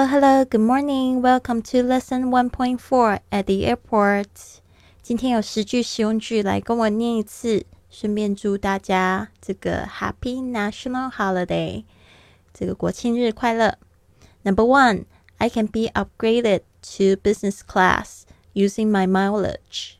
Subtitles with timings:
[0.00, 1.20] Hello, hello, good morning.
[1.20, 4.62] Welcome to lesson one point four at the airport.
[5.02, 11.84] 今天有十句实用句来跟我念一次，顺便祝大家这个 Happy National Holiday，
[12.54, 13.76] 这个国庆日快乐。
[14.44, 15.04] Number one,
[15.36, 16.62] I can be upgraded
[16.96, 18.22] to business class
[18.54, 19.96] using my mileage.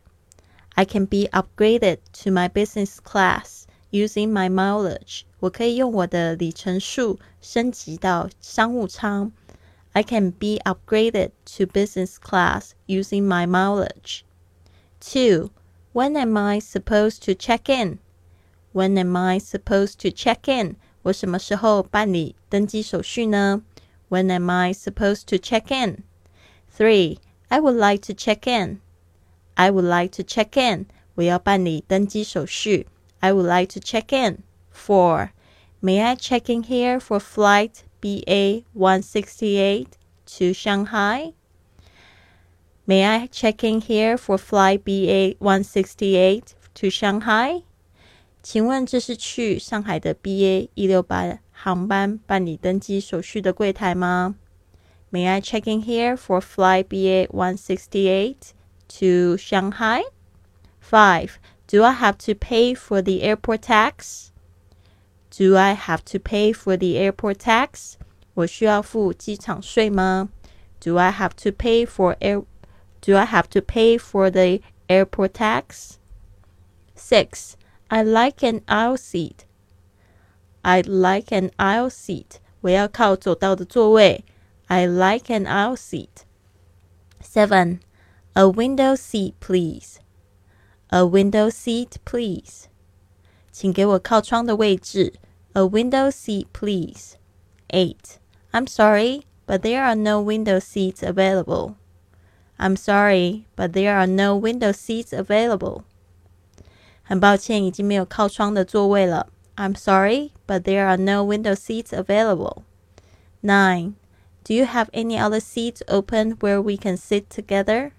[0.70, 5.24] I can be upgraded to my business class using my mileage.
[5.40, 9.30] 我可以用我的里程数升级到商务舱。
[9.94, 14.24] I can be upgraded to business class using my mileage.
[15.00, 15.50] 2.
[15.92, 17.98] When am I supposed to check in?
[18.72, 20.76] When am I supposed to check in?
[21.02, 23.62] 我什么时候办理登机手续呢？
[24.10, 26.02] When am I supposed to check in?
[26.76, 27.18] 3.
[27.48, 28.80] I would like to check in.
[29.54, 30.86] I would like to check in.
[31.14, 32.86] 我要办理登机手续。
[33.20, 34.42] I would like to check in.
[34.74, 35.30] 4.
[35.80, 39.86] May I check in here for flight BA 168
[40.26, 41.32] to Shanghai?
[42.86, 47.62] May I check in here for flight BA 168 to Shanghai?
[48.42, 54.36] 请问这是去上海的 BA 一六八航班办理登机手续的柜台吗？
[55.10, 58.52] May I check in here for flight BA 168
[59.00, 60.02] to Shanghai?
[60.80, 61.40] 5.
[61.66, 64.29] Do I have to pay for the airport tax?
[65.30, 67.96] Do I have to pay for the airport tax?
[68.34, 70.28] 我需要付机场税吗？
[70.80, 72.44] Do I have to pay for air
[73.00, 75.98] Do I have to pay for the airport tax?
[76.94, 77.56] 6.
[77.88, 79.44] I like an aisle seat.
[80.62, 82.40] I'd like an aisle seat.
[82.62, 84.24] 我要靠走道的座位。
[84.66, 86.24] I like an aisle seat.
[87.20, 87.78] 7.
[88.32, 89.98] A window seat, please.
[90.88, 92.66] A window seat, please.
[93.50, 95.14] 请给我靠窗的位置。
[95.52, 97.14] A window seat, please.
[97.68, 97.96] 8.
[98.52, 101.76] I'm sorry, but there are no window seats available.
[102.58, 105.82] I'm sorry, but there are no window seats available.
[107.02, 109.28] 很抱歉，已经没有靠窗的座位了。
[109.56, 112.62] I'm sorry, but there are no window seats available.
[113.42, 113.94] 9.
[114.44, 117.92] Do you have any other seats open where we can sit together?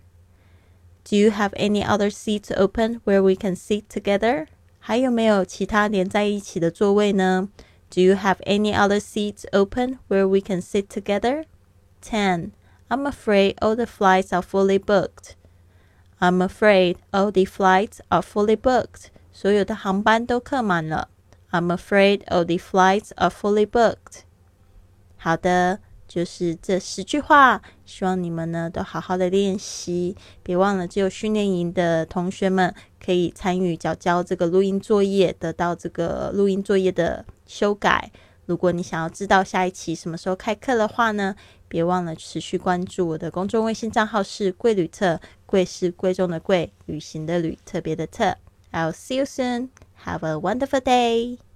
[1.03, 4.47] Do you have any other seats open where we can sit together?
[4.81, 7.49] 还有没有其他连在一起的座位呢？
[7.89, 11.45] Do you have any other seats open where we can sit together?
[12.01, 12.51] 10.
[12.89, 15.35] I'm afraid all the flights are fully booked.
[16.19, 19.07] I'm afraid all the flights are fully booked.
[19.31, 21.09] 所有的航班都客满了。
[21.51, 24.23] I'm afraid all the flights are fully booked.
[25.17, 25.79] 好的。
[26.12, 30.14] 就是这十句话，希望你们呢都好好的练习。
[30.42, 38.10] 别忘了，只有训练营的同学们可以参与交交这个录音作业，得到这个录音作业的修改。
[38.44, 41.34] 如果你想要知道下一期什么时候开课的话呢，
[41.66, 48.36] 别忘了持续关注我的公众微信账号是贵旅特，贵是贵重的贵，旅行的旅，特别的特。
[48.70, 49.70] I'll see you soon.
[50.04, 51.51] Have a wonderful day.